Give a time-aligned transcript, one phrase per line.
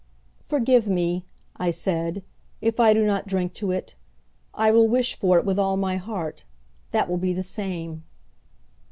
[0.41, 1.25] "Forgive me,"
[1.57, 2.23] I said,
[2.59, 3.93] "if I do not drink to it.
[4.51, 6.43] I will wish for it with all my heart.
[6.89, 8.03] That will be the same."